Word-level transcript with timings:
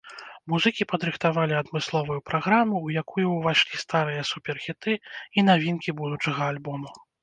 Музыкі 0.53 0.87
падрыхтавалі 0.93 1.53
адмысловую 1.57 2.17
праграму, 2.31 2.75
у 2.89 2.95
якую 3.03 3.27
ўвайшлі 3.37 3.75
старыя 3.85 4.27
супер-хіты 4.33 4.91
і 5.37 5.49
навінкі 5.49 5.99
будучага 6.05 6.41
альбому. 6.55 6.97